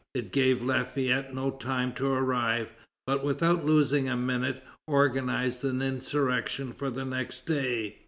It 0.15 0.31
gave 0.31 0.63
Lafayette 0.63 1.31
no 1.31 1.51
time 1.51 1.93
to 1.93 2.07
arrive, 2.07 2.71
but, 3.05 3.23
without 3.23 3.63
losing 3.67 4.09
a 4.09 4.17
minute, 4.17 4.63
organized 4.87 5.63
an 5.63 5.79
insurrection 5.83 6.73
for 6.73 6.89
the 6.89 7.05
next 7.05 7.45
day. 7.45 7.99